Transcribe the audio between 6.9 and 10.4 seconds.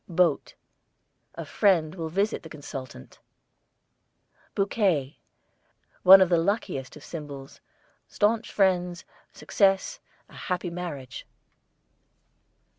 of symbols; staunch friends, success, a